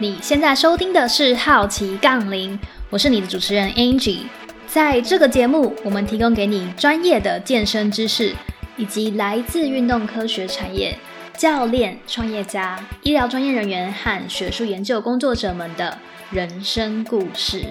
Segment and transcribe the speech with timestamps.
[0.00, 2.56] 你现在收听的是《好奇杠铃》，
[2.88, 4.20] 我是你的主持人 Angie。
[4.68, 8.32] 在这个节目，我们提供给你专业的健身知识，
[8.76, 10.96] 以及来自运动科学产业、
[11.36, 15.98] 教练、创业家、医疗专业人员和学术研究工作者们的
[16.30, 17.64] 人生故事。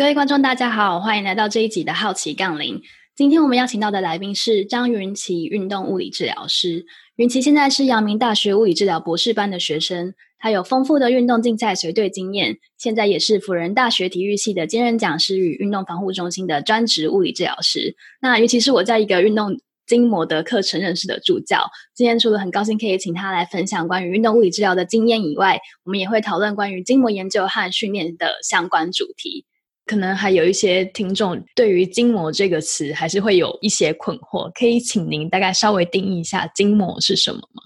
[0.00, 2.80] 各位观众，大家好，欢迎来到这一集的好奇杠铃。
[3.14, 6.86] 今天我们邀请到的来宾是张云奇，运动物理治疗师。
[7.16, 17.94] 云奇现在是阳明大学物理治疗博士班的学生，他有丰富的运动竞赛随队经验，现在也是辅仁大学体育系的兼任讲师与运动防护中心的专职物理治疗师。
[18.22, 21.60] 那尤其是我在一个运动筋膜的课程认识的助教。
[21.94, 29.44] 今天除了很高兴可以请他来分享关于运动物理治疗的经验以外，我们也会讨论关于筋膜研究和训练的相关主题。
[29.90, 37.60] 可能还有一些听众对于筋膜这个词还是会有一些困惑，可以请您大概稍微定义一下筋膜是什么吗？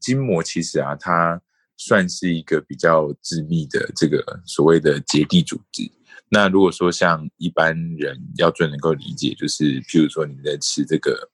[0.00, 1.38] 筋膜其实啊，它
[1.76, 5.82] 算是一个比较致密的这个所谓的结缔组织。
[6.30, 11.28] 那如果说像一般人要最能够理解，就是譬如说你在吃这个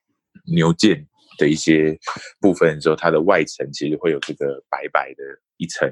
[0.52, 1.06] 牛腱
[1.38, 1.96] 的一些
[2.40, 5.22] 部分的时候，它的外层其实会有这个白白的
[5.56, 5.88] 一层。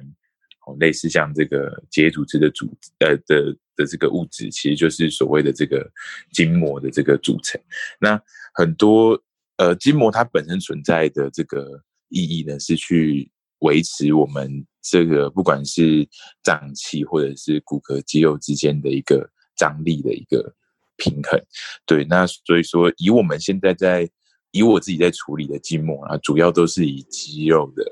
[0.78, 2.66] 类似像这个结组织的组
[3.00, 5.90] 呃的的这个物质，其实就是所谓的这个
[6.32, 7.60] 筋膜的这个组成。
[8.00, 8.20] 那
[8.54, 9.20] 很多
[9.56, 16.06] 呃筋膜它本身存在的这个意义呢，是去维持我们这个不管是
[16.42, 20.54] 脏器或者是骨骼肌肉之间的一个张力的一个
[20.96, 21.40] 平衡。
[21.84, 24.08] 对，那所以说以我们现在在
[24.52, 27.84] 以我自己在处理的筋膜啊，主要都是以肌肉的。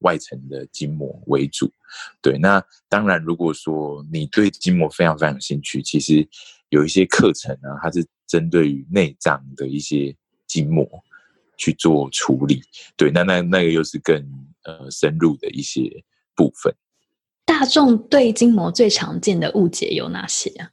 [0.00, 1.72] 外层的筋膜为主，
[2.20, 2.36] 对。
[2.38, 6.26] 那当然，如果说你对筋膜非常非常有兴趣，其实
[6.68, 10.14] 有一些课程啊，它是针对于内脏的一些
[10.46, 10.86] 筋膜
[11.56, 12.62] 去做处理。
[12.96, 14.16] 对，那那那个又是更
[14.64, 16.74] 呃深入的一些部分。
[17.44, 20.70] 大众对筋膜最常见的误解有哪些啊？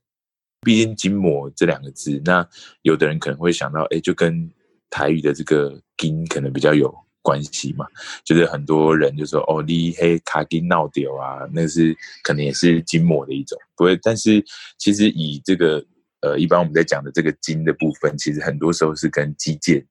[0.62, 2.48] 毕竟筋膜这两个字，那
[2.82, 4.50] 有的人可能会想到，哎，就跟
[4.90, 6.94] 台语的这个“筋”可能比较有。
[7.28, 7.86] 关系嘛，
[8.24, 11.94] 就是很多人就说哦，你黑卡筋闹掉啊，那是
[12.24, 14.00] 可能也是筋膜的一种，不会。
[14.02, 14.42] 但是
[14.78, 15.86] 其实以这个
[16.22, 19.86] 呃，一般我们在讲的这个筋的部分，其实很多时候是跟肌腱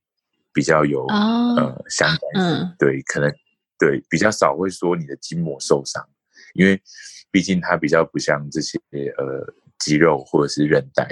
[0.55, 2.75] 比较有呃相关性。
[2.79, 3.31] 对，可能
[3.79, 6.03] 对比较少会说你的筋膜受伤，
[6.55, 6.81] 因为
[7.31, 8.79] 毕竟它比较不像这些
[9.19, 11.05] 呃肌肉或者是韧带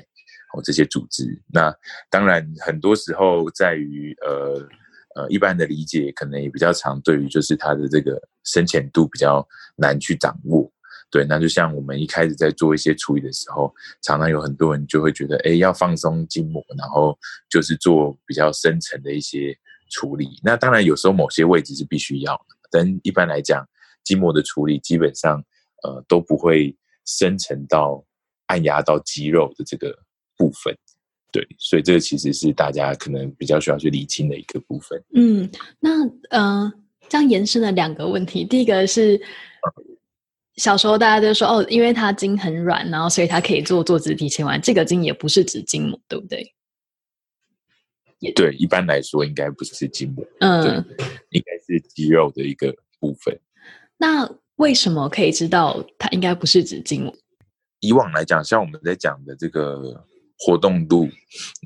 [0.54, 1.38] 哦这些组织。
[1.52, 1.70] 那
[2.08, 4.66] 当然很多时候在于呃。
[5.14, 10.70] 呃，一般的理解可能也比较长，对于就是它的这个深浅度比较难去掌握。
[11.10, 13.72] 对，那就像我们一开始在做一些处理的时候，
[14.02, 17.16] 常常有很多人就会觉得，哎，要放松筋膜，然后
[17.48, 19.56] 就是做比较深层的一些
[19.90, 20.40] 处理。
[20.42, 23.64] 那当然有时候某些位置是必须要的，但一般来讲，
[24.02, 25.40] 筋膜的处理基本上
[25.84, 26.76] 呃都不会
[27.06, 28.04] 深层到
[28.46, 29.96] 按压到肌肉的这个
[30.36, 30.76] 部分。
[31.34, 35.02] 对，所以这个其实是大家可能比较需要去理清的一个部分。
[35.14, 35.50] 嗯，
[35.80, 36.72] 那呃，
[37.08, 38.44] 这样延伸了两个问题。
[38.44, 39.20] 第一个是
[40.54, 44.62] 小时候大家都说哦，因为它筋很软，然后所以它可以做坐姿体前弯。
[44.62, 46.54] 这个筋也不是指筋膜，对不对？
[48.20, 50.62] 也对，一般来说应该不是筋膜，嗯，
[51.30, 53.36] 应该是肌肉的一个部分。
[53.98, 57.12] 那为什么可以知道它应该不是指筋膜？
[57.80, 60.06] 以往来讲，像我们在讲的这个。
[60.38, 61.08] 活动度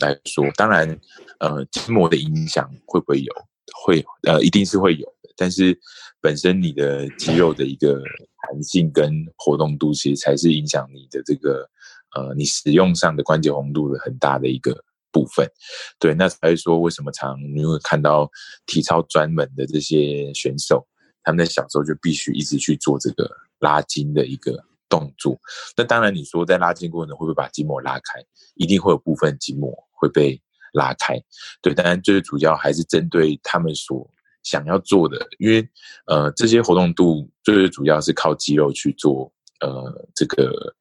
[0.00, 0.88] 来说，当然，
[1.40, 3.32] 呃，筋膜的影响会不会有？
[3.84, 5.30] 会，呃，一定是会有的。
[5.36, 5.78] 但是，
[6.20, 8.02] 本身你的肌肉的一个
[8.42, 11.68] 弹性跟活动度，其实才是影响你的这个，
[12.14, 15.46] 呃，你使用上的关节红度的很大的一个部分。
[15.98, 18.28] 对，那才会说为什么常你会看到
[18.66, 20.86] 体操专门的这些选手，
[21.22, 23.30] 他们在小时候就必须一直去做这个
[23.60, 24.64] 拉筋的一个。
[24.88, 25.38] 动作，
[25.76, 28.25] 那当然你说在拉筋过程中会不会把筋膜拉开？
[28.54, 30.40] 一定会有部分筋膜会被
[30.73, 31.20] 拉开，
[31.61, 31.75] 对。
[31.75, 34.08] 当然最主要还是针对他们所
[34.43, 35.69] 想要做的，因为
[36.06, 39.31] 呃这些活动度最主要是靠肌肉去做
[39.61, 40.75] 呃这个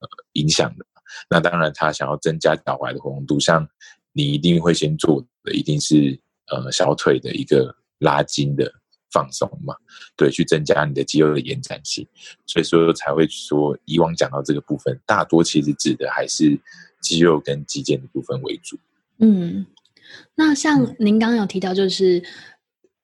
[0.00, 0.86] 呃影响的。
[1.28, 3.68] 那当然他想要增加脚踝的活动度，像
[4.12, 6.18] 你一定会先做的一定是
[6.50, 8.72] 呃小腿的一个拉筋的。
[9.12, 9.74] 放松嘛，
[10.16, 12.06] 对，去增加你的肌肉的延展性，
[12.46, 16.58] 所以说才会说以往讲到这个部分，大多其实指的还是
[17.00, 18.78] 肌肉跟肌腱的部分为主。
[19.18, 19.66] 嗯，
[20.34, 22.22] 那像您刚刚有提到，就是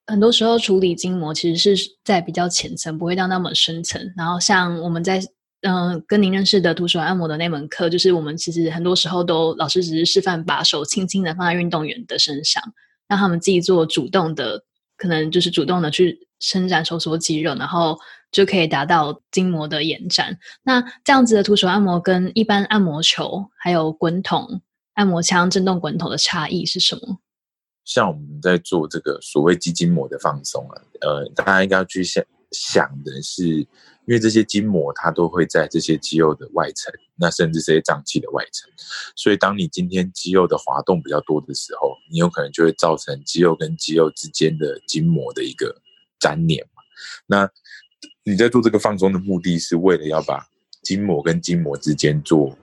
[0.05, 4.13] 很多时候处理筋膜其实是在比较浅层，不会到那么深层。
[4.15, 5.21] 然后像我们在
[5.61, 12.63] 嗯，跟您认识的徒手按摩的那门课，就是我们其实很多时候都老师只是示范，把手轻轻的放在运动员的身上，
[13.07, 14.63] 让他们自己做主动的，
[14.97, 17.97] 可能就是主动的去伸展收缩肌肉，然后
[18.31, 20.37] 就可以达到筋膜的延展。
[20.63, 24.61] 那这样子的徒手按摩跟一般按摩球还有滚筒、
[24.95, 27.19] 按摩枪、震动滚筒的差异是什么？
[27.85, 33.65] 像我们在做这个所谓肌筋膜的放松啊，呃，大家应该要去想想的是。
[34.07, 38.71] 因为这些筋膜它都会在这些肌肉的外层，那甚至这些脏器的外层，
[39.17, 45.81] 所以当你今天肌肉的滑动比较多的时候，你有可能就会造成肌肉跟肌肉之间的筋膜的一个
[46.21, 46.81] 粘连嘛。
[47.27, 47.49] 那
[48.23, 50.47] 你在做这个放松的目的是为了要把
[50.83, 52.57] 筋膜跟筋膜之间做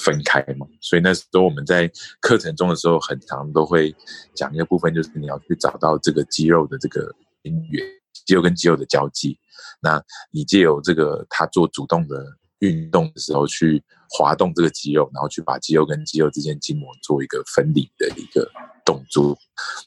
[0.00, 0.66] 分开嘛？
[0.80, 1.90] 所以那时候我们在
[2.20, 3.92] 课程中的时候，很常都会
[4.34, 7.12] 讲一个部分，就是你要去找到这个肌肉的这个
[7.42, 7.84] 边缘，
[8.24, 9.38] 肌肉跟肌肉的交际。
[9.80, 12.24] 那你借由这个他做主动的
[12.60, 18.50] 运动的时候，去滑动这个肌肉，然后去把肌肉跟肌肉之间筋膜做一个分离的一个
[18.84, 19.36] 动作。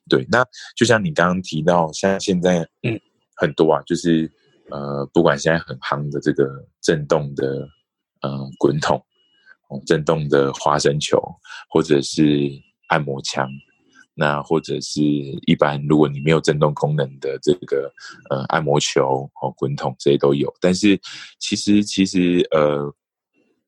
[0.08, 0.46] 对，那
[0.76, 3.00] 就像你刚刚提到，像现在嗯
[3.36, 4.32] 很多啊，就是
[4.70, 6.48] 呃不管现在很夯的这个
[6.82, 7.68] 震动的
[8.22, 9.02] 呃滚筒，
[9.86, 11.20] 震动的花生球，
[11.70, 12.52] 或者是
[12.90, 13.50] 按摩枪。
[14.20, 15.00] 那或者是
[15.46, 17.94] 一般，如果你没有震动功能的这个
[18.32, 21.00] 呃按摩球哦滚筒这些都有，但是
[21.38, 22.92] 其实其实呃，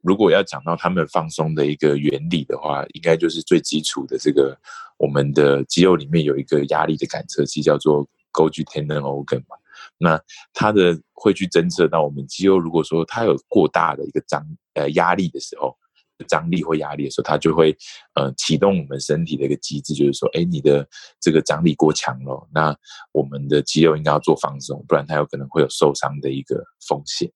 [0.02, 4.58] 如果要讲到他们放松的一个原理的话，应该就是最基础的这个
[4.98, 8.04] 我们的肌肉里面有一个压力的感测器，叫做
[8.34, 9.56] Golgi tendon organ 嘛。
[10.00, 10.20] 那
[10.52, 14.44] 它的会去侦测到我们肌肉如果说它有过大的一个张
[14.74, 15.78] 呃压力的时候。
[16.28, 17.76] 张力或压力的时候，它就会
[18.16, 20.88] 呃启动我们身体的一个机制，就是说，哎，你的
[21.20, 22.76] 这个张力过强了，那
[23.12, 27.32] 我们的肌肉应该要做放松，不然它有可能会有受伤的一个风险。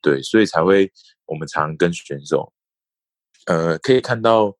[0.00, 0.90] 对，所以才会
[1.26, 2.52] 我们常跟选手，
[3.46, 4.52] 呃，可以看到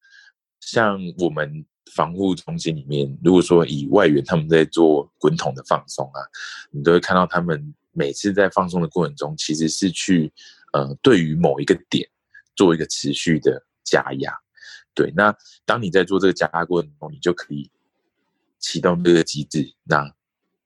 [0.60, 1.64] 像我们
[1.94, 6.20] 防护中心里面，如果说以外援他们在做滚筒的放松啊，
[6.70, 10.32] 你都会看到他们每次在放松的过程中，其实是去
[10.72, 12.08] 呃对于某一个点。
[12.54, 14.32] 做一个持续的加压，
[14.94, 15.12] 对。
[15.16, 15.34] 那
[15.64, 17.70] 当你在做这个加压过程中，你就可以
[18.58, 20.12] 启动这个机制，那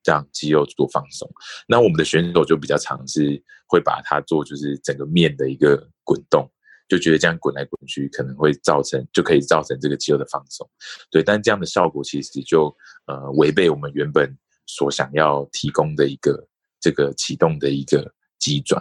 [0.04, 1.28] 让肌肉做放松。
[1.66, 6.48] 那我们的选手就比较尝试会把它做就是整个面的一个滚动，
[6.88, 10.68] 就觉得这样滚来滚去可能会造成就可以造成这个肌肉的放松，
[11.10, 11.22] 对。
[11.22, 12.74] 但这样的效果其实就
[13.06, 14.32] 呃违背我们原本
[14.66, 16.46] 所想要提供的一个
[16.80, 18.80] 这个启动的一个机转，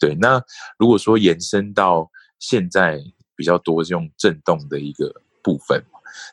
[0.00, 0.14] 对。
[0.14, 0.42] 那
[0.78, 3.02] 如果说延伸到现在
[3.34, 5.82] 比较多是用震动的一个部分，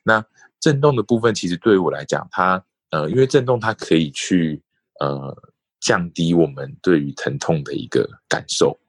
[0.04, 0.26] 那
[0.60, 4.62] 震动的部分其实对于我来讲，它呃，因为震动它可以去
[5.00, 5.36] 呃
[5.80, 8.80] 降低我们对于疼痛的一个感受，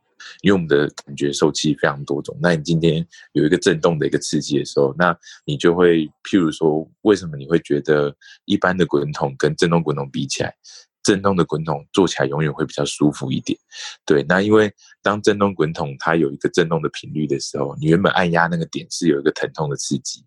[0.42, 2.36] 因为我们的感觉受器非常多种。
[2.40, 8.14] 那你今天有一个震动的一个刺激的时候，那你就会譬如说，为什么你会觉得
[8.44, 10.54] 一般的滚筒跟震动滚筒比起来？
[11.04, 13.56] 震动的滚筒做起来永远会比较舒服一点，
[14.06, 14.24] 对。
[14.26, 14.72] 那因为
[15.02, 20.24] 当震动滚筒它有一个震动的频率的时候，你原本按压那个点是有一个疼痛的刺激，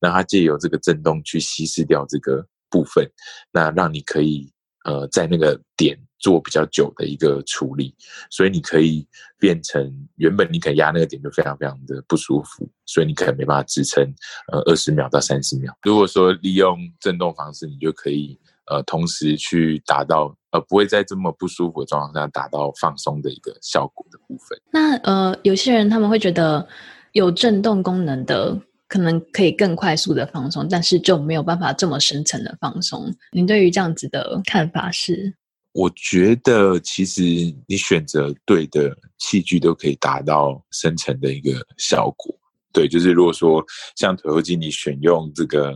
[0.00, 3.04] 那它借由这个震动去稀释掉这个部分，
[3.52, 4.48] 那让你可以
[4.84, 7.92] 呃在那个点做比较久的一个处理，
[8.30, 9.04] 所以你可以
[9.36, 14.04] 变成原本你可能压那个点就非常非常的不舒服，所以你可能没办法支撑
[14.52, 15.76] 呃二十秒到三十秒。
[15.82, 18.38] 如果说利用震动方式，你就可以。
[18.70, 24.58] 呃，同时去达到呃，不会在这么不舒服的状况下达到放松的一个效果的部分。
[24.72, 26.66] 那呃，有些人他们会觉得
[27.12, 28.56] 有震动功能的
[28.88, 33.12] 可能可以更快速的放松，但是就没有办法这么深层的放松。
[33.32, 35.34] 您对于这样子的看法是？
[35.72, 37.22] 我觉得其实
[37.68, 42.34] 你选择对的器具都可以达到深层的一个效果。
[42.72, 43.64] 对，就是如果说
[43.96, 45.74] 像腿后肌，你选用这个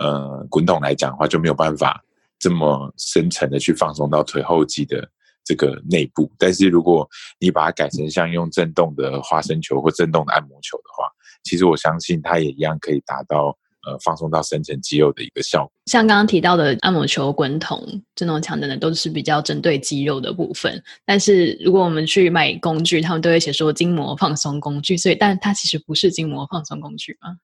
[0.00, 2.02] 呃滚筒来讲的话，就没有办法。
[2.38, 5.08] 这么深层的去放松到腿后肌的
[5.44, 7.08] 这个内部，但是如果
[7.40, 11.08] 你把它改成像用震动的花生球或震动的按摩球的话，
[11.42, 15.72] 其实我相信它也一样可以达到呃放松到深层肌肉的一个效果。
[15.86, 17.82] 像刚刚提到的按摩球、滚筒、
[18.14, 20.82] 震动枪等等，都是比较针对肌肉的部分。
[21.06, 27.38] 但是如果我们去买工具，他们都会写说筋膜放松工具，所以但它其实不是筋膜放松工具吗？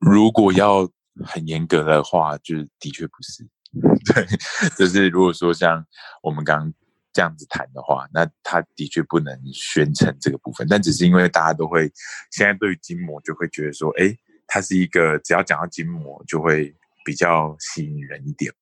[0.00, 0.88] 如果要。
[1.24, 3.46] 很严格的话，就是的确不是，
[4.12, 4.26] 对，
[4.76, 5.84] 就是如果说像
[6.22, 6.72] 我们刚刚
[7.12, 11.90] 这样子谈的话，那他的确不能宣称这个部分，但只是因为大家都会
[12.30, 14.14] 现在对于筋膜就会觉得说，哎，
[14.46, 18.52] 它是一个只要讲到筋膜就会比较吸引人一点。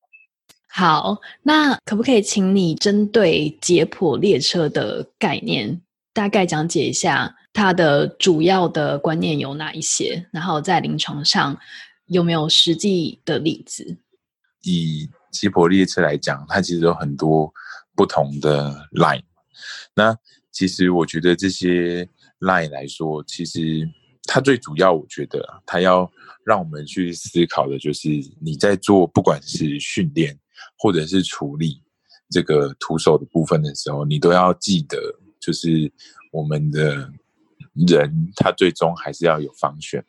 [0.69, 5.81] 好，那可不可以请你针对解剖列车的概念
[6.13, 10.27] 大概讲解一下它的主要的观念有哪一些？
[10.33, 11.57] 然后在临床上
[12.07, 13.99] 有没有实际的例子？
[14.63, 17.53] 以吉普列车来讲，它其实有很多
[17.95, 19.23] 不同的 line。
[19.95, 20.17] 那
[20.51, 22.09] 其实我觉得这些
[22.41, 23.89] line 来说，其实
[24.25, 26.11] 它最主要，我觉得它要
[26.45, 28.09] 让我们去思考的，就是
[28.41, 30.39] 你在做不管是训练
[30.79, 31.83] 或者是处理
[32.31, 34.99] 这个徒手的部分的时候，你都要记得，
[35.41, 35.93] 就是
[36.33, 37.13] 我们的
[37.87, 40.05] 人他最终还是要有方选。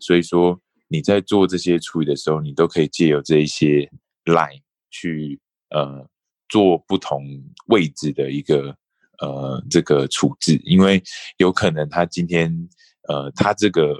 [0.00, 0.60] 所以说
[0.94, 3.90] 你在做这些处理的时候，你都可以借由这一些
[4.26, 6.08] line 去呃
[6.48, 7.20] 做不同
[7.66, 8.76] 位置的一个
[9.18, 11.02] 呃这个处置，因为
[11.38, 12.48] 有可能他今天
[13.08, 13.98] 呃他这个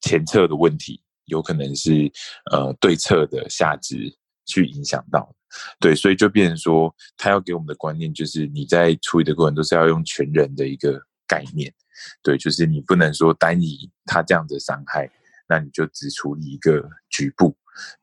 [0.00, 2.10] 前侧的问题，有可能是
[2.50, 4.12] 呃对侧的下肢
[4.44, 5.32] 去影响到，
[5.78, 11.72] 对，所以就变成说他要给我们的观念就是你在处理的过程都是要用全人的一个概念，
[12.24, 15.08] 对，就是你不能说单以他这样的伤害，
[15.52, 17.54] 那你就只处理一个局部。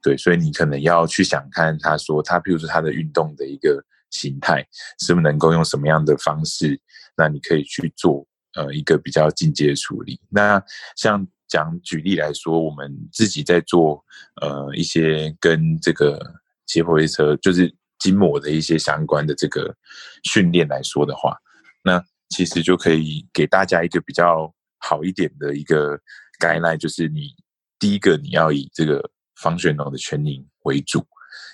[0.03, 4.63] 对，所以你可能要去想看，他说他，比如说他的运动的一个形态，
[4.99, 6.79] 是不是能够用什么样的方式？
[7.17, 10.19] 那你可以去做呃一个比较进阶的处理。
[10.29, 10.61] 那
[10.95, 14.03] 像讲举例来说，我们自己在做
[14.41, 16.19] 呃一些跟这个
[16.67, 19.75] 解剖列车就是筋膜的一些相关的这个
[20.23, 21.35] 训练来说的话，
[21.83, 25.99] 那其实就可以给大家一个比较好一点的一个
[26.39, 27.35] 概念，就是你
[27.77, 29.07] 第一个你要以这个。
[29.41, 31.01] 方旋龙的圈宁为主，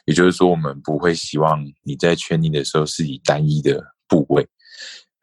[0.06, 4.44] 也就是说，我们不会希望你在圈宁的时候是以单一的部位，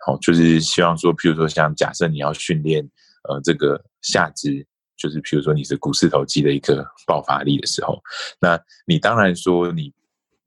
[0.07, 2.88] 好，就是希望说，譬如说，像假设你要训练
[3.28, 4.64] 呃这个下肢，
[4.97, 8.00] 就是譬如说你是股四头肌的一个爆发力的时候，
[8.40, 9.92] 那你当然说你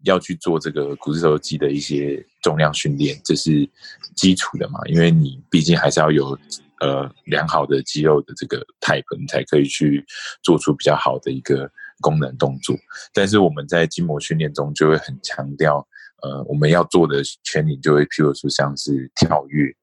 [0.05, 3.69] 要去做这个股四头肌的一些重量训练，这是
[4.15, 6.39] 基础的嘛，因为你毕竟还是要有。
[6.81, 10.05] 呃，良好的肌肉的这个 type，你才可以去
[10.43, 12.75] 做出比较好的一个功能动作。
[13.13, 15.87] 但是我们在筋膜训练中就会很强调，
[16.21, 19.73] 呃，我们要做的圈领就会譬如说像是跳跃，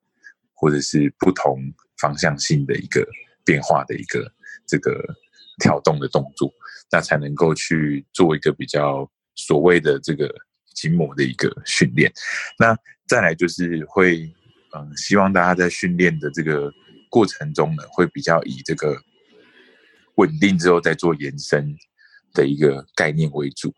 [0.54, 1.58] 或者是不同
[1.98, 3.06] 方向性的一个
[3.44, 4.30] 变化的一个
[4.66, 5.02] 这个
[5.62, 6.52] 跳动的动作，
[6.90, 10.30] 那才能够去做一个比较所谓的这个
[10.74, 12.12] 筋膜的一个训练。
[12.58, 14.30] 那再来就是会，
[14.76, 16.72] 嗯，希望大家在训练的这个。
[17.14, 18.96] 过程中呢，会比较以这个
[20.14, 21.76] 稳定之后再做延伸
[22.32, 23.70] 的一个概念为主。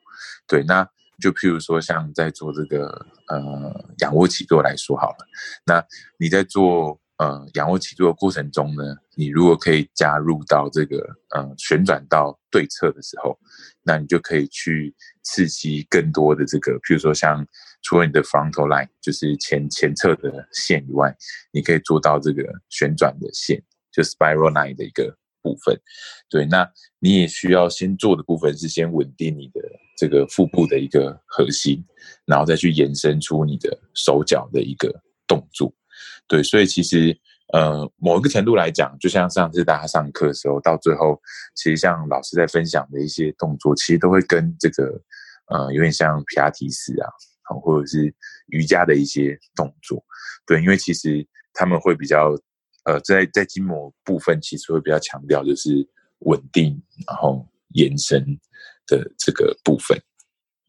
[0.47, 0.89] 对，那
[1.21, 2.87] 就譬如说像在做这个
[3.27, 5.27] 呃仰卧起坐来说好了，
[5.67, 5.85] 那
[6.17, 8.85] 你在做呃仰卧起坐的过程中呢，
[9.17, 10.99] 你如果可以加入到这个
[11.31, 13.37] 呃旋转到对侧的时候，
[13.83, 17.45] 那你就可以去刺激更多的这个，譬如说像。
[17.85, 21.15] 除了你的 frontal line，就是前前侧的线以外，
[21.53, 23.63] 你可以做到这个旋转的线，
[23.93, 25.79] 就 spiral line 的一个部分。
[26.31, 29.61] 对，那你也需要先做的部分是先稳定你的
[29.99, 31.85] 这个腹部的一个核心，
[32.25, 34.91] 然后再去延伸出你的手脚的一个
[35.27, 35.73] 动作。
[36.27, 37.15] 对，所以其实
[37.53, 41.21] 呃，某一个程度来讲，就像上次大家上课的时候，到最后，
[41.55, 44.99] 其实像老师在分享的一些动作，其实都会跟这个
[45.49, 47.11] 呃，有点像皮亚提斯啊。
[47.63, 48.13] 或者是
[48.47, 50.03] 瑜伽的一些动作，
[50.47, 52.35] 对，因为其实他们会比较，
[52.85, 55.87] 呃，在在筋膜部分其实会比较强调就是
[56.21, 58.25] 稳定，然后延伸
[58.87, 60.01] 的这个部分。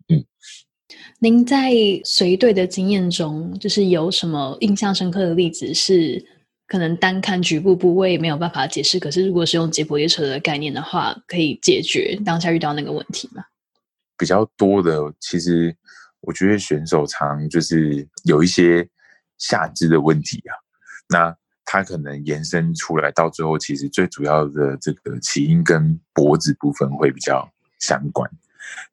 [0.10, 0.24] 嗯，
[1.20, 1.72] 您在
[2.04, 6.24] 随队的经验中，就是有什么印象深刻的例子是
[6.68, 13.46] 可能单看局部部位没有办法解释，可是如果是用解剖列车的概念的话，可以解决当下遇到那个问题吗？
[14.18, 15.76] 比较多的其实。
[16.26, 18.88] 我觉得选手常就是有一些
[19.38, 20.54] 下肢的问题啊，
[21.10, 27.48] 那他可能延伸出来到最后，其实最主要的这个起因跟脖子部分会比较
[27.80, 28.30] 相关。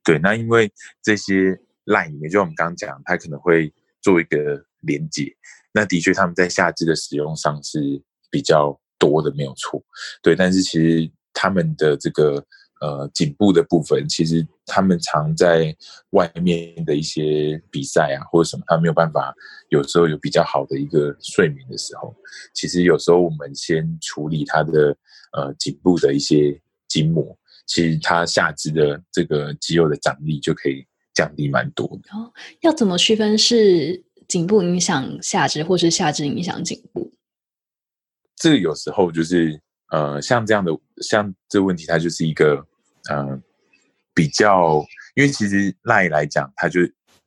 [0.04, 0.72] 对，那因为
[1.02, 5.34] 这些 line 里面，就我们刚刚讲，它可能会做一个连接，
[5.72, 9.82] 那的确他们在下肢的使用上是比较多的，没有错。
[10.22, 12.44] 对，但是其实他们的这个。
[12.82, 15.72] 呃，颈部的部分，其实他们常在
[16.10, 19.32] 外面的一些比赛啊，或者什么，他没有办法，
[19.68, 22.12] 有时候有比较好的一个睡眠的时候，
[22.52, 24.96] 其实有时候我们先处理他的
[25.32, 30.84] 呃颈部的一些筋膜，其实他下肢的这个肌肉的张力就可以
[31.14, 32.10] 降低蛮多的。
[32.18, 37.12] 哦，要怎么区分是颈部影响下肢，或是下肢影响颈部？
[38.34, 39.62] 这个有时候就是
[39.92, 42.66] 呃，像这样的，像这个问题，它就是一个。
[43.10, 43.42] 嗯，
[44.14, 46.80] 比较，因为其实赖来讲，它就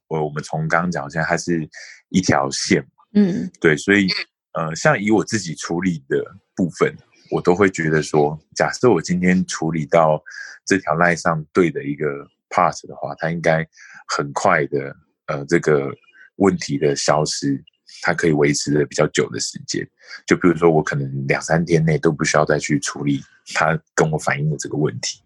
[0.08, 1.68] 我我们从刚刚讲，现在它是
[2.10, 4.08] 一条线嘛，嗯，对，所以
[4.54, 6.24] 呃，像以我自己处理的
[6.56, 6.96] 部分，
[7.32, 10.24] 我都会觉得说，假设我今天处理到
[10.66, 12.06] 这条 line 上对的一个
[12.50, 13.68] part 的话，它应该
[14.08, 15.92] 很快的，呃，这个
[16.38, 17.62] 问题的消失，
[18.02, 19.88] 它可以维持的比较久的时间。
[20.26, 23.22] 就比如说，我可能两三天内都不需要再去处理
[23.54, 25.22] 它跟我反映的这个问题。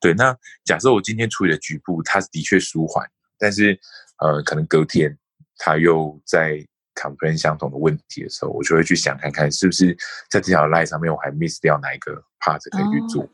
[0.00, 3.06] 对，那假设我今天处理的局部，它的确舒缓，
[3.38, 3.78] 但是
[4.18, 5.16] 呃，可能隔天
[5.56, 6.66] 它又在。
[6.96, 9.96] complain 相同的问题的时候，我就会去想看看是不是
[10.28, 13.26] 在这条 line 上面我还 miss 掉哪一个 part 可以去做。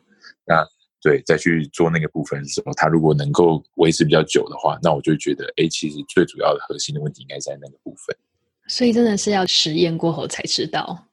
[0.46, 0.64] 那
[1.00, 8.16] 对，再去做那个部分的时候，它如果能够维持比较久的话，那我就觉得，哎，其实最主要的核心的问题应该在那个部分。
[8.66, 11.06] 所以真的是要实验过后才知道。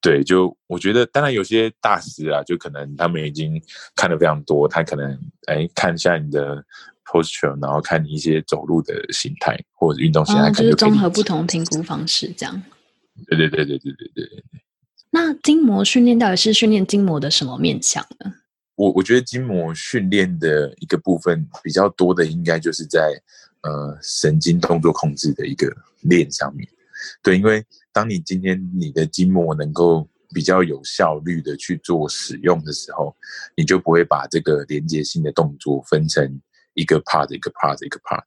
[0.00, 3.60] 对，就我觉得，当然有些大师啊，就可能他们已经
[3.94, 6.64] 看的非常多，他可能哎看一下你的。
[7.08, 12.60] posture，然后看你一些走路的形态或者运动形态，就是综合不同评估方式这样。
[13.28, 14.44] 对对对对对对对对。
[15.10, 18.32] 那筋膜训练到底是训练筋膜的什么面向呢？
[18.74, 23.14] 我我觉得筋膜训练的一个部分比较多的，应该就是在
[23.66, 25.70] 呃神经动作控制的一个
[26.02, 26.66] 链上面。
[27.22, 33.14] 对，因为当你今天你的筋膜能够比较有效率的去做使用的时候，
[33.56, 36.40] 你就不会把这个连接性的动作分成。
[36.78, 38.20] 一个 part 一个 part 一个 part，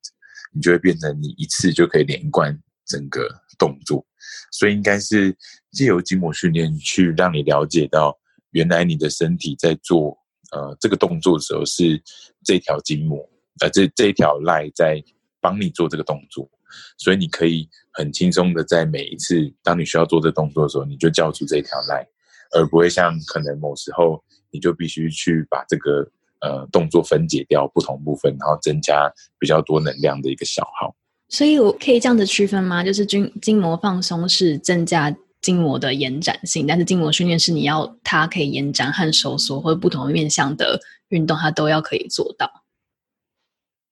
[0.51, 3.29] 你就会变成你一次就可以连贯整个
[3.59, 4.03] 动作，
[4.51, 5.37] 所以应该是
[5.71, 8.17] 借由筋膜训练去让你了解到，
[8.49, 10.17] 原来你的身体在做
[10.51, 12.01] 呃这个动作的时候是
[12.43, 13.23] 这条筋膜
[13.59, 14.99] 呃这这条赖在
[15.41, 16.49] 帮你做这个动作，
[16.97, 22.07] 所以你可以很轻松的在每一次当你需要做这动作的时候，你就叫出这条赖，
[22.53, 26.09] 而不会像可能某时候你就必须去把这个。
[26.41, 30.95] 呃，动作分解掉不同部分，然后增加比较多能量的一个消耗。
[31.27, 32.81] 所以我可以这样子区分吗？
[32.81, 40.79] 就是筋筋膜放松是增加筋膜的延展性，但是筋膜训练是你要它可以延展和收缩，或者不同面向的
[41.09, 42.49] 运动，它都要可以做到。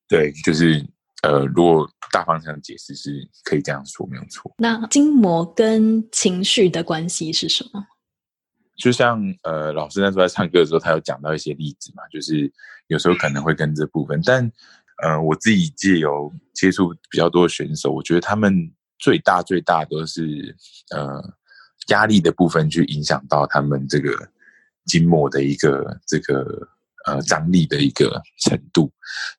[0.08, 0.88] 对，就是
[1.24, 4.54] 呃，如果大方向解释是可以这样说，没有错。
[4.58, 7.86] 那筋膜跟情绪的关系是什么？
[8.78, 12.52] 就像呃，老师那时候在唱歌的时候，他有讲到一些例子嘛，就是
[12.88, 14.52] 有时候可能会跟这部分，但
[15.04, 20.56] 呃，我自己借由接触比较多的选手，我觉得他们最大最大都是
[20.96, 21.22] 呃
[21.88, 24.12] 压力的部分去影响到他们这个
[24.86, 26.68] 筋膜的一个这个
[27.08, 28.92] 呃张力的一个程度。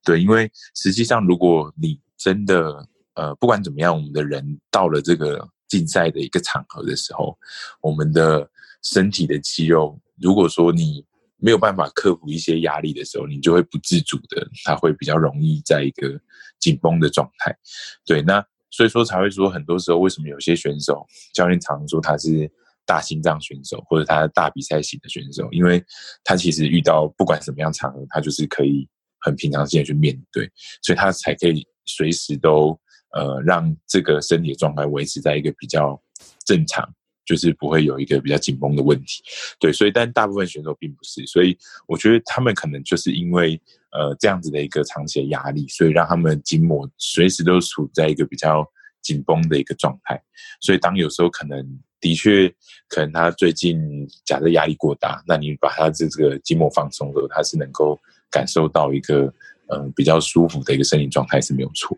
[0.02, 7.38] 对，因为实际上如果你真的呃不管怎么样，我们的人到了这个竞赛的一个场合的时候，
[7.80, 8.50] 我们的
[8.82, 11.04] 身体的肌肉，如果说你
[11.36, 16.20] 没有办法克服一些压力的时候，你就会不自主的，它会比较容易在一个
[16.58, 17.56] 紧绷的状态。
[18.04, 22.50] 对，那所以说才会说，很多时候为什么有些选手教练常说他是
[22.88, 25.84] 大心脏选手，或者他大比赛型的选手，因为
[26.24, 28.88] 他其实遇到不管什么样场合，他就是可以
[29.20, 32.70] 很平常心的去面对，所以他才可以随时都
[33.12, 36.02] 呃让这个身体的状态维持在一个比较
[36.46, 36.88] 正常。
[37.28, 39.22] 就是不会有一个比较紧绷的问题，
[39.60, 41.54] 对，所以但大部分选手并不是，所以
[41.86, 43.60] 我觉得他们可能就是因为
[43.92, 48.66] 呃这样子的一个长期的压力，所以让他们筋膜随时都处在一个比较
[49.02, 50.18] 紧绷的一个状态，
[50.62, 51.62] 所以当有时候可能
[52.00, 52.48] 的确
[52.88, 57.98] 可能他最近假设压力过大，那你把他这这个筋膜放松的时候，他是能够
[58.30, 59.32] 感受到一个
[59.68, 61.96] 嗯比较舒服的一个身体状态是没有错。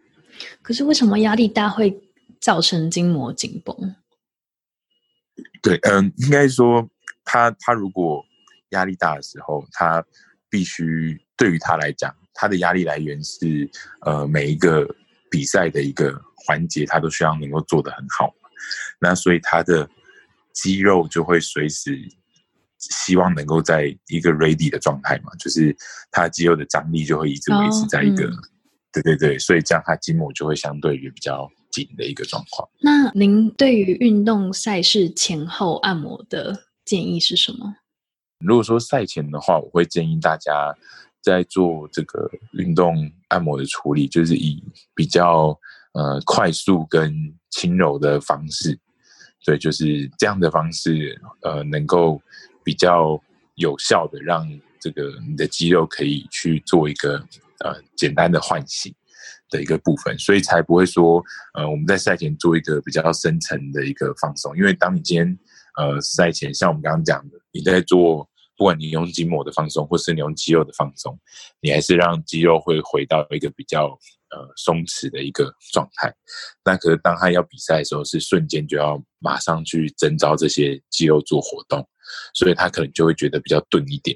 [0.63, 2.01] 可是为什么压力大会
[2.41, 3.95] 造成筋膜紧绷？
[5.63, 6.89] 对，嗯，应该说，
[7.25, 8.25] 他他如果
[8.71, 10.03] 压力大的时候，他
[10.49, 13.69] 必须对于他来讲，他的压力来源是
[14.01, 14.89] 呃每一个
[15.31, 18.35] 比赛的一个环节，他都需要能够做得很好。
[19.01, 19.89] 那所以他的
[20.53, 21.99] 肌肉就会随时
[22.79, 25.77] 希望能够在一个 ready 的状态嘛，就是
[26.11, 28.31] 他肌肉的张力就会一直维持在一个，
[28.93, 31.51] 对对对，所以这样他筋膜就会相对于比较。
[31.73, 32.69] 紧的一个状况。
[32.81, 37.77] 那您对于运动赛事前后按摩的建议是什么？
[38.41, 40.75] 如果说赛前的话，我会建议大家
[41.23, 44.61] 在做这个运动按摩的处理，就是以
[44.97, 45.57] 比较
[45.93, 47.15] 呃快速跟
[47.51, 48.79] 轻柔的方式，
[49.45, 52.21] 对，就是这样的方式，呃，能够
[52.65, 53.21] 比较
[53.57, 54.49] 有效的让
[54.81, 57.17] 这个你的肌肉可以去做一个
[57.65, 58.95] 呃简单的唤醒。
[59.53, 61.21] 的一个部分，所以才不会说，
[61.55, 64.57] 呃，我们在赛前做一个比较深层的一个放松。
[64.57, 65.39] 因为当你今天，
[65.77, 68.30] 呃，赛前像我们刚刚讲的，你在做
[68.61, 71.19] 不管你用筋膜的放松，或是你用肌肉的放松，
[71.63, 73.87] 你还是让肌肉会回到一个比较
[74.29, 76.15] 呃松弛的一个状态。
[76.63, 81.89] 那可是当他要比赛的时候，是瞬间就要马上去征召这些肌肉做活动，
[82.35, 84.15] 所以他可能就会觉得比较钝一点。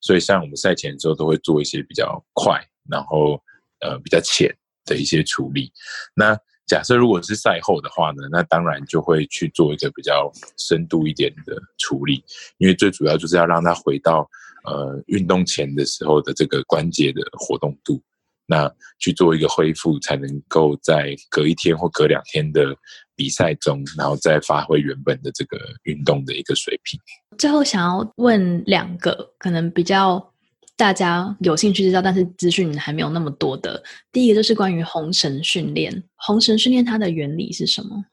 [0.00, 3.38] 所以像我们赛前的时候，都会做一些比较快，然后
[3.80, 4.50] 呃比较浅
[4.86, 5.70] 的一些处理。
[6.14, 6.34] 那
[6.66, 12.24] 假设如果是赛后的话呢，那当然就会去做一个比较深度一点的处理，
[12.58, 14.28] 因为最主要就是要让他回到
[14.64, 18.00] 呃运动前的时候的这个关节的活动度，
[18.46, 22.74] 那去做一个恢复，才能够在隔一天或隔两天的
[23.14, 26.98] 比赛中，然后再发挥原本的这个运动的一个水平。
[27.36, 30.31] 最后想要问两个可能比较。
[30.76, 33.82] 大家有兴趣知道，但是资讯还没有那么多的。
[34.10, 38.04] 第一个就是关于红绳训练，红绳训练它的原理是什么？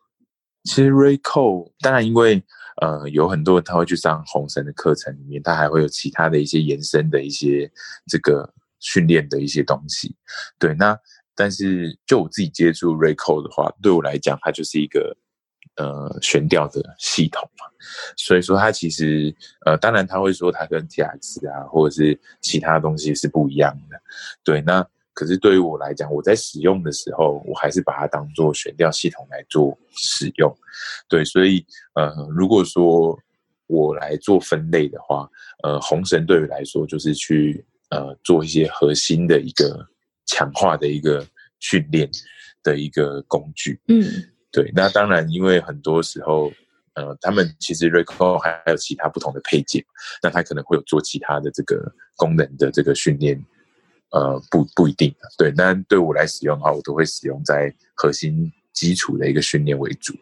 [0.66, 2.44] 其实 Rayco 当然因为
[2.82, 7.72] 呃有很多人他会去上红绳的课程里面，他还会有其他的一些延伸的一些
[8.08, 10.16] 这个训练的一些东西。
[10.60, 10.96] 对，那
[11.36, 15.18] 但是就我自己接触 Rayco 的话，对我来讲，它就是一个。
[15.80, 17.66] 呃，悬吊的系统嘛，
[18.18, 19.34] 所以说它其实
[19.66, 23.98] 呃，当然他会说它跟 T X 啊，或者是其他东西是不一样的。
[24.44, 30.54] 对，那可是对于我来讲，我在使用的时候，我还是把它当做悬吊系统来做使用。
[31.08, 33.18] 对，所以呃，如果说
[33.68, 35.30] 我来做分类的话，
[35.64, 39.88] 呃，红绳对于来说就是去呃做一些核心的一个
[40.26, 41.26] 强化的一个
[41.60, 42.10] 训练
[42.64, 43.80] 的一个工具。
[43.88, 44.04] 嗯。
[44.52, 46.52] 对，那当然，因为很多时候，
[46.96, 49.86] 呃，他们其实 r e c o 还有其他不同的配件，
[50.24, 51.80] 那他可能会有做其他的这个
[52.18, 53.40] 功能的这个训练，
[54.10, 55.14] 呃，不不一定。
[55.38, 60.16] 对，那对我来使用的话，我都会使用在核心基础的一个训练为主。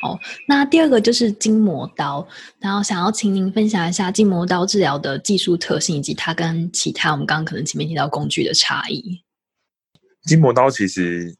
[0.00, 2.26] 好，那第二个就是筋膜刀，
[2.58, 9.22] 然后想要请您分享一下筋膜刀治疗的技术特性，以及它跟其他我们刚刚可能前面提到工具的差异。
[10.24, 11.36] 筋膜刀其实。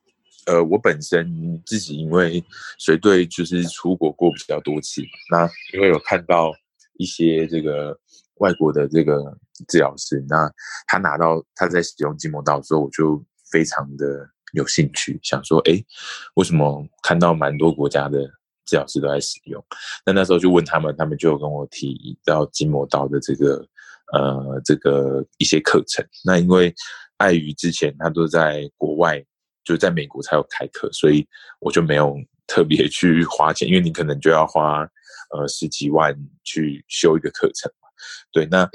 [0.49, 2.43] 呃，我本身自己因为
[2.79, 6.55] 随队就是出国过比较多次，那因为有看到
[6.97, 7.95] 一些这个
[8.37, 9.37] 外国的这个
[9.69, 10.51] 治疗师，那
[10.87, 15.85] 他拿到他在使用筋膜刀的时候，我就非常的有兴趣，想说，哎，
[16.37, 18.19] 为什么看到蛮多国家的
[18.65, 19.63] 治疗师都在使用？
[20.07, 23.67] 那那时候就问他们，他们就跟我提到筋膜刀的这个
[24.15, 26.03] 呃这个一些课程。
[26.25, 26.75] 那因为
[27.19, 29.23] 碍于之前他都在国外。
[29.69, 31.29] 就在美国才有开课，所以
[31.61, 34.81] 我就没有特别去花钱，因为你可能就要花
[35.31, 37.87] 呃十几万去修一个课程嘛。
[38.33, 38.67] 对，那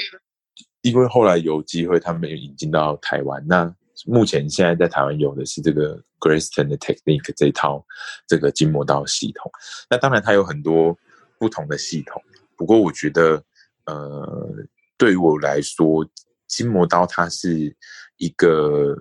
[0.82, 3.76] 因为后来有机会他们引进到台湾，那
[4.06, 7.84] 目前现在在台湾有的是这个 Grayston 的 Technique 这套
[8.28, 9.52] 这个筋膜刀系统。
[9.90, 10.96] 那当然它有很多
[11.40, 12.22] 不同的系统，
[12.56, 13.44] 不过我觉得
[13.88, 14.54] 呃
[14.96, 16.08] 对于我来说，
[16.48, 17.76] 筋膜刀它是
[18.18, 18.96] 一个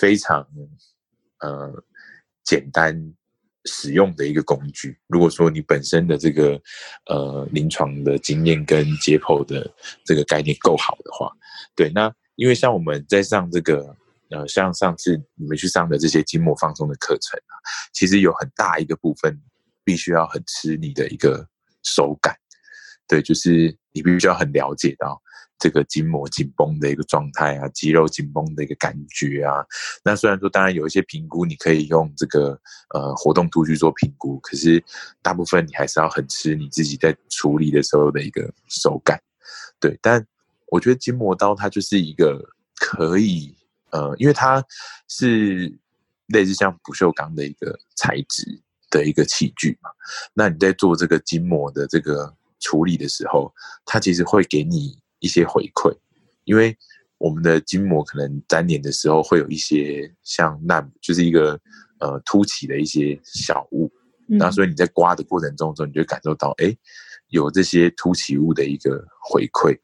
[0.00, 0.44] 非常。
[1.40, 1.84] 呃，
[2.44, 3.14] 简单
[3.64, 4.98] 使用的一个工具。
[5.06, 6.60] 如果说你本身的这个
[7.06, 9.70] 呃临床的经验跟解剖的
[10.04, 11.30] 这个概念够好的话，
[11.76, 13.94] 对，那因为像我们在上这个
[14.30, 17.54] 呃，像上次你们去上的这些筋膜放松的课程啊，
[17.92, 19.38] 其实有很大一个部分
[19.84, 21.46] 必须要很吃你的一个
[21.82, 22.36] 手感，
[23.06, 25.20] 对，就是你必须要很了解到。
[25.58, 29.64] 这个筋膜紧绷的一个状态啊，肌肉紧绷的一个感觉啊，
[30.04, 32.50] 那虽然说当然有一些评估，你可以用这个
[32.94, 34.82] 呃活动图去做评估，可是
[35.20, 39.20] 大部分你还是要很吃你自己在处理的时候的一个手感，
[39.80, 39.98] 对。
[40.00, 40.24] 但
[40.68, 42.40] 我觉得筋膜刀它就是一个
[42.76, 43.56] 可以
[43.90, 44.64] 呃，因为它
[45.08, 45.76] 是
[46.28, 49.90] 类似像不锈钢的一个材质的一个器具嘛，
[50.34, 53.52] 那你在做这个筋膜的这个处理的时候，
[53.84, 54.96] 它其实会给你。
[55.20, 55.96] 一些回馈，
[56.44, 56.76] 因为
[57.18, 61.58] 我们的筋膜可能粘连的时候会有一些像那，就是一个
[61.98, 63.90] 呃凸起的一些小物，
[64.26, 66.76] 那所以你在刮的过程中中，你就感受到哎
[67.30, 69.76] 有这些凸起物的一个回馈。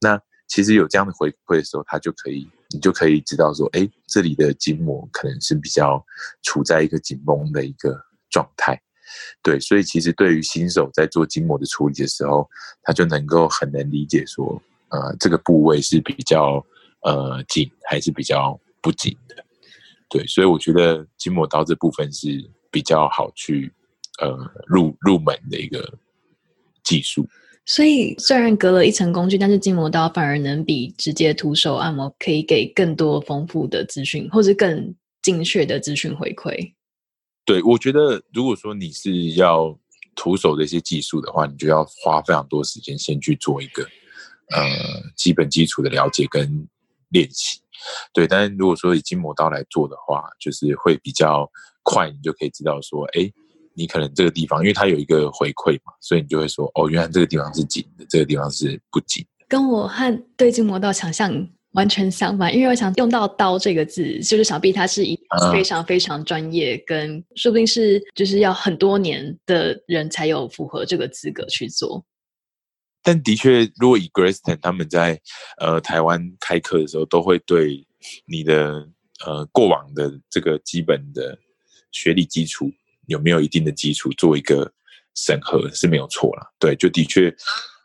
[0.00, 6.04] 那其实有这样的回馈的时候，它就可以，你就可以知道说，哎，这里的筋膜可能是比较
[6.42, 8.78] 处在一个紧绷的一个状态。
[9.42, 12.46] 对，所以其实对于新手在做筋膜的处理的时候，
[12.82, 14.62] 他就能够很能理解说。
[14.92, 16.64] 呃，这个部位是比较
[17.02, 19.34] 呃紧，还是比较不紧的？
[20.10, 22.28] 对，所以我觉得筋膜刀这部分是
[22.70, 23.72] 比较好去
[24.20, 25.98] 呃入入门的一个
[26.84, 27.26] 技术。
[27.64, 36.74] 所以虽然隔了一层工具，但是筋膜刀反而能比直接徒手按摩可以给更多丰富的资讯，或是更精确的资讯回馈。
[37.46, 39.78] 对，我觉得如果说你是要
[40.14, 43.88] 徒手的一些技术的话，你就要花非常多时间先去做一个。
[44.52, 46.68] 呃基本基础的了解跟
[47.10, 47.60] 练习。
[48.14, 51.50] 对，但是如果说以筋膜刀来做的话，就是会比较
[51.82, 53.28] 快，你就可以知道说，哎，
[53.74, 59.26] 你可能这个地方，因为它有一个回馈嘛，所以你就会说，哦，原来这个地方是紧的，这个地方是不紧。
[59.48, 65.18] 跟我和对筋膜刀想象完全相反，因为我想用到“刀”这个字，就是想必它是一
[65.52, 72.04] 非常非常专业，跟说不定是就是要很多年的人才有符合这个资格去做。
[73.02, 75.20] 但的确，如果以 Graceton 他们在
[75.58, 77.86] 呃台湾开课的时候，都会对
[78.26, 78.88] 你的
[79.26, 81.36] 呃过往的这个基本的
[81.90, 82.70] 学历基础
[83.06, 84.72] 有没有一定的基础做一个
[85.14, 86.46] 审核是没有错啦。
[86.58, 87.34] 对，就的确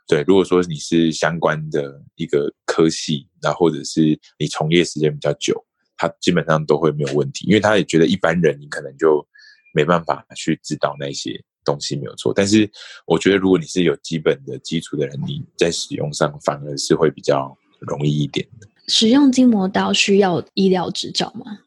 [0.08, 0.24] 对。
[0.28, 5.66] 如果说你是相关的一个科系，那或者是你从业时间比较久，
[5.98, 9.28] 他基本上都会没有问题，因为他也觉得一般人你可能就
[9.74, 11.44] 没办法去知道那些。
[11.68, 12.70] 东西没有错，但是
[13.06, 18.68] 我觉得如果你是有基本的基础的人，你在使用上反而是会比较容易一点的。
[18.88, 21.60] 使用筋膜刀需要医疗执照吗？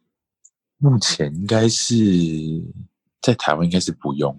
[0.78, 1.94] 目前应该是
[3.20, 4.34] 在台湾应该是不用。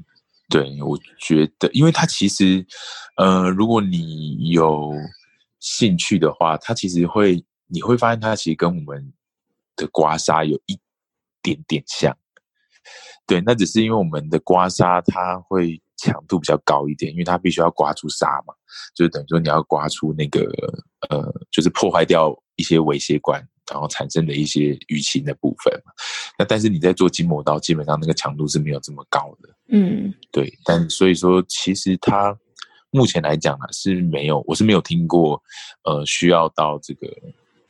[0.50, 2.66] 对，我觉得，因为它其实，
[3.18, 4.92] 呃，如果你有
[5.60, 9.14] 兴趣的话，它其实会你会发现它其实跟我们
[9.76, 10.78] 的刮痧有一
[11.44, 12.18] 点点像。
[13.32, 18.54] 对，那只是因为我们的刮痧它会强度比较高一点，因为它必须要刮出痧嘛，
[18.94, 20.42] 就是等于说你要刮出那个
[21.08, 23.42] 呃，就是破坏掉一些微血管，
[23.72, 25.94] 然后产生的一些淤青的部分嘛。
[26.38, 29.50] 那但是你在做筋膜刀，基本上那个强度是没有这么高的。
[29.70, 30.54] 嗯，对。
[30.66, 32.38] 但所以说，其实它
[32.90, 35.42] 目前来讲呢是没有，我是没有听过
[35.86, 37.08] 呃需要到这个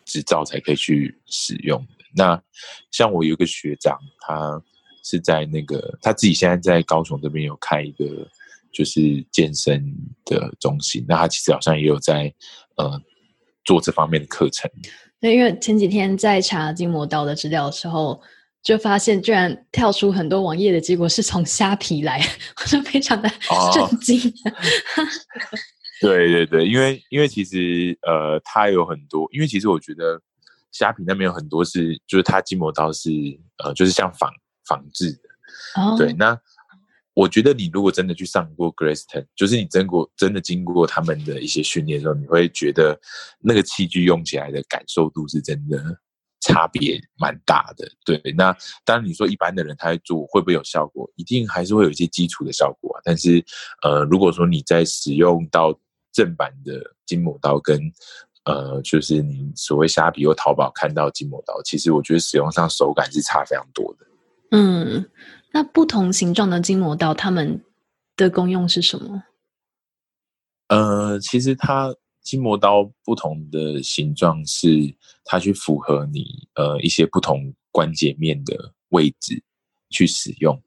[0.05, 2.05] 执照才可以去使用的。
[2.15, 2.41] 那
[2.89, 4.59] 像我有一个学长，他。
[5.03, 8.05] 是在那个他自己现在在高雄这边有开一个
[8.71, 9.83] 就是健身
[10.25, 12.33] 的中心，那他其实好像也有在
[12.77, 13.01] 呃
[13.65, 14.69] 做这方面的课程。
[15.19, 18.21] 对，因为前几天在查筋膜刀的资料的时候，
[18.63, 22.19] 就发现居然跳出很多网页的结果是从虾皮来，
[22.61, 23.29] 我就非常的
[23.73, 24.19] 震惊。
[26.01, 30.19] 对对对，因为因为其实呃，它有很多，因为其实我觉得
[30.71, 33.11] 虾皮那边有很多是，就是它筋膜刀是
[33.63, 34.31] 呃，就是像仿。
[34.71, 36.39] 仿制的，对，那
[37.13, 42.97] 我觉得你如果真的去上过 Graceton，就是你真过真的经过他们的一些训练之后，你会觉得
[43.41, 45.83] 那个器具用起来的感受度是真的
[46.39, 47.91] 差别蛮大的。
[48.05, 48.55] 对，那
[48.85, 51.11] 当然你说一般的人他在做会不会有效果？
[51.17, 53.01] 一定还是会有一些基础的效果啊。
[53.03, 53.43] 但是
[53.83, 55.77] 呃，如果说你在使用到
[56.13, 57.77] 正版的筋膜刀跟
[58.45, 64.05] 呃，就是你所谓虾皮或淘宝看到筋膜刀，其实我觉得使用上手感是差非常多的。
[64.51, 65.09] 嗯，
[65.51, 67.63] 那不同形状的筋膜刀，它们
[68.15, 69.23] 的功用是什么？
[70.67, 74.93] 呃，其实它筋膜刀不同的形状是
[75.25, 79.41] 它去符合你呃一些不同关节面的位置
[79.89, 80.61] 去使用。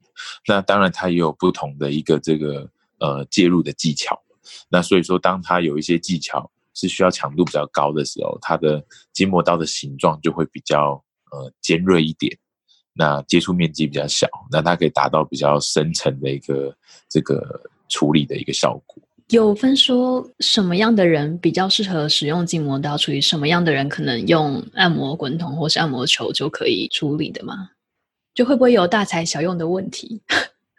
[0.47, 2.69] 那当然，它也有不同的一个这个
[2.99, 4.19] 呃介入的技巧。
[4.69, 12.35] 那所以说，当它有一些技巧是需要强度比较高的时候，它的筋膜刀的形状就会比较呃尖锐一点。
[12.97, 16.73] 那接触面积比较小，那它可以达到比较深层的一个
[17.09, 19.03] 这个处理的一个效果。
[19.29, 27.71] 有分说什么样的人比较适合使用筋膜刀处理，什么样的人可能用按摩滚筒或是按摩球就可以处理的吗？
[28.33, 30.21] 就会不会有大材小用的问题？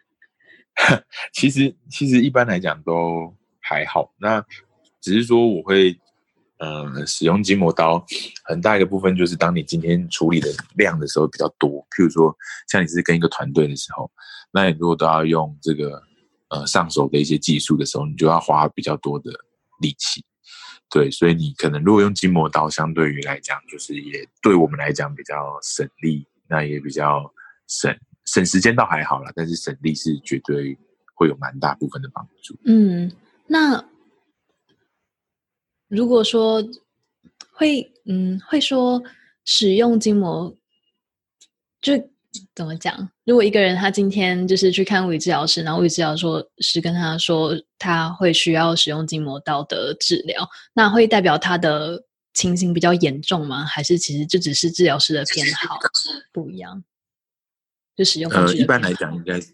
[1.34, 4.42] 其实其实一般来讲都还好，那
[5.00, 5.98] 只是说我会。
[6.58, 8.02] 嗯，使用筋膜刀
[8.44, 12.34] 很大一个部分就是，当你今天处理的量的时候比较多，譬如说
[12.66, 14.10] 像你是跟一个团队的时候，
[14.50, 16.02] 那你如果都要用这个
[16.48, 19.30] 呃上手的一些技术的时候，你就要花比较多的
[19.80, 20.24] 力气。
[20.88, 27.30] 对，所以你可能如果用筋膜刀，相对于来讲，就是也对我们来讲比较省力，那也比较
[27.66, 30.78] 省省时间倒还好啦，但是省力是绝对
[31.14, 32.56] 会有蛮大部分的帮助。
[32.64, 33.12] 嗯，
[33.46, 33.84] 那。
[35.88, 36.62] 如果说
[37.52, 39.02] 会，嗯，会说
[39.44, 40.54] 使用筋膜，
[41.80, 41.92] 就
[42.54, 43.08] 怎么讲？
[43.24, 53.64] 如果一个人他今天就是去看物理治疗师，然后物理治疗说是跟他说他会需要使用筋膜刀的治疗，那会代表他的情形比较严重吗？
[53.64, 55.78] 还是其实这只是治疗师的偏好
[56.32, 56.82] 不一样？
[57.96, 59.52] 就使用呃，一般来讲应该是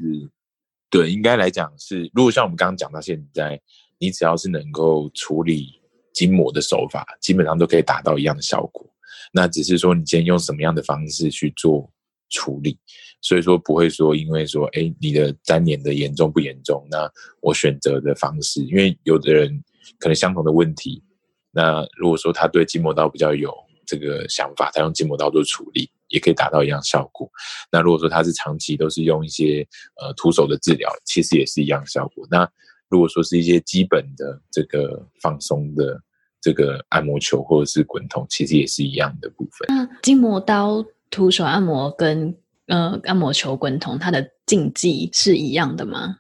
[0.90, 3.60] 对，应该来讲是，如果像我们刚刚讲到现在，
[3.98, 5.81] 你只要是能够处理。
[6.12, 8.86] 筋膜的手法基本上都可以达到一样的效果，
[9.32, 11.90] 那只是说你今天用什么样的方式去做
[12.30, 12.78] 处理，
[13.20, 19.62] 所以说不会说因为说哎你的粘连的严重不严重，那我选择的方式，因为有的人
[19.98, 21.02] 可能相同的问题，
[21.50, 23.52] 那如果说他对筋膜刀比较有
[23.86, 27.30] 这个想法，他用筋膜刀做处理，也可以达到一样效果。
[27.70, 29.66] 那如果说他是长期都是用一些
[30.00, 32.26] 呃徒手的治疗，其实也是一样效果。
[32.30, 32.50] 那
[32.92, 35.98] 如果说是一些基本的这个放松的
[36.42, 39.66] 这个按摩球或者是滚筒，其实也是一样的部分。
[39.68, 46.18] 那筋膜刀、徒手按摩跟呃按摩球、滚筒，它的禁忌是一样的吗？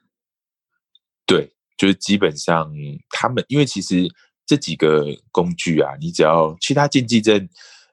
[1.26, 2.72] 对，就是基本上
[3.10, 4.08] 他们，因为其实
[4.46, 7.46] 这几个工具啊，你只要其他禁忌症，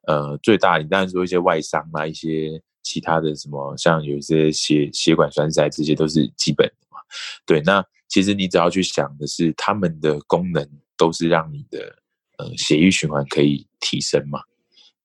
[0.08, 6.98] 呃，最大你当然说一些外伤啊，一些其他的什么，像有一些血血管栓塞，这些都是基本的嘛。
[7.46, 10.68] 对，那其实你只要去想的是，他们的功能
[10.98, 11.96] 都是让你的
[12.38, 14.42] 呃血液循环可以提升嘛。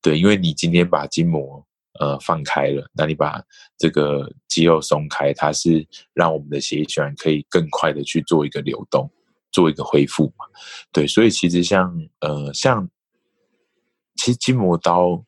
[0.02, 1.64] 对，因为你今天把筋膜
[2.00, 3.40] 呃放开了，那你把
[3.78, 9.10] 这个肌肉松开，它是让我们的血液循环可以更快的去做一个流动，
[9.52, 10.46] 做一个恢复嘛。
[10.90, 12.88] 对，所以其实像呃像
[14.16, 15.24] 其实筋膜刀，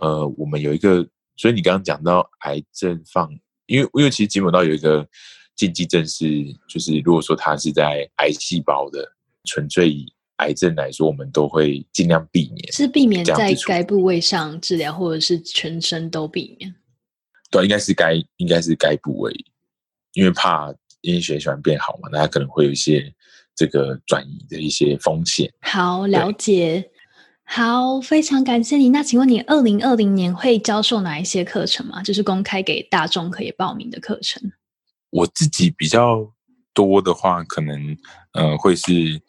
[0.00, 3.28] 呃，我们有一个，所以你刚刚讲到癌症放，
[3.66, 5.08] 因为因为其实筋膜刀有一个
[5.54, 6.26] 禁忌症是，
[6.68, 9.06] 就是如果说它是在癌细胞的
[9.44, 16.74] 纯粹以癌症来说，我们都会尽量避免，是避免在该部位上治疗，或者是全身都避免。
[17.50, 19.32] 对，应该是该应该是该部位，
[20.14, 23.12] 因为怕因为血液循环变好嘛，那它可能会有一些
[23.54, 25.52] 这个转移的一些风险。
[25.60, 26.90] 好，了解。
[27.44, 28.88] 好，非常感谢你。
[28.88, 32.02] 那请问你二零二零年会教授哪一些课程吗？
[32.02, 34.42] 就是公开给大众可以报名的课程。
[35.12, 36.26] 我自己比较
[36.72, 37.96] 多的话，可能
[38.32, 39.20] 呃会是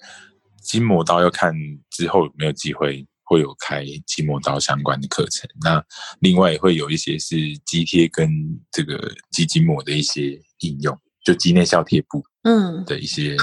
[0.62, 1.54] 筋膜刀，要看
[1.92, 5.50] 之后有没有机会会有开筋膜刀相关的课程。
[5.62, 5.84] 那
[6.22, 8.30] 另外也会有一些是肌贴跟
[8.72, 8.98] 这个
[9.30, 13.36] 肌筋膜的一些应用，就肌内效贴布嗯，的一些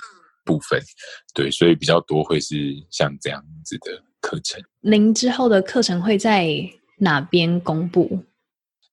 [0.44, 0.80] 部分。
[1.34, 4.58] 对，所以比较多会是像这样子的课程。
[4.80, 6.48] 您之后的课程会在
[6.98, 8.24] 哪边公布？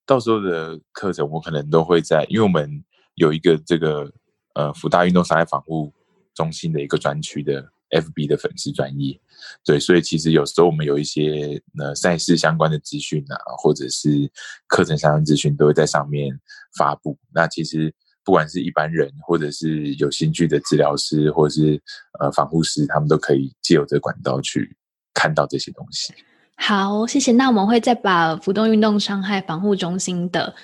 [0.04, 2.84] 到时候的课程我可能都会在，因为我们
[3.18, 4.10] 有一个这个
[4.54, 5.92] 呃福大运动伤害防护
[6.34, 9.18] 中心的一个专区的 FB 的粉丝专业，
[9.64, 14.30] 对，所以其实有时候我们有一些呃赛事相关的资讯啊，或者是
[14.66, 16.38] 课程相关资讯都会在上面
[16.76, 17.18] 发布。
[17.32, 21.80] 那其实不管是一般人，或者是有兴趣的治疗师，或者是
[22.20, 24.76] 呃防护师，他们都可以借由这个管道去
[25.14, 26.12] 看到这些东西。
[26.56, 27.32] 好，谢谢。
[27.32, 30.54] 那我们会再把浮动运动伤害防护中心的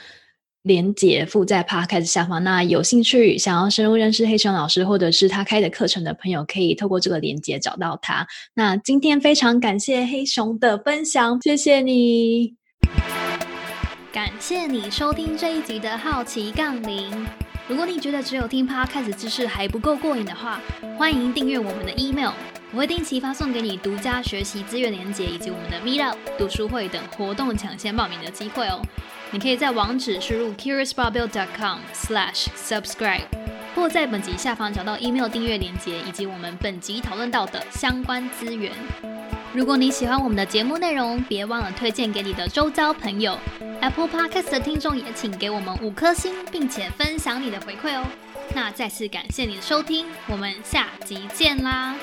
[0.65, 2.43] 连接附在 Podcast 下方。
[2.43, 8.27] 那有兴趣想要深入认识黑熊老师，或者是他开的课程的朋友，可以透过这个连接找到他。
[8.55, 12.55] 那今天非常感谢黑熊的分享，谢谢你。
[14.11, 17.27] 感谢你收听这一集的好奇杠铃。
[17.67, 20.61] 如果你觉得只有听 Podcast 知识还不够过瘾的话，
[20.97, 22.33] 欢迎订阅我们的 email，
[22.73, 28.81] 我会定期发送给你独家学习资源连接以及我们的 Meetup、读书会等活动抢先报名的机会哦。
[29.35, 33.25] 你可以在网址输入 curiousbarbell.com/slash/subscribe，
[33.75, 38.71] 或在本集下方找到 email 订阅链接以及我们本集讨论到的相关资源。
[39.53, 43.37] 如果你喜欢我们的节目内容，别忘了推荐给你的周遭朋友。
[43.81, 48.05] Apple Podcast 的听众也请给我们五颗星，并且分享你的回馈哦。
[48.55, 51.97] 那再次感谢你的收听，我们下集见啦！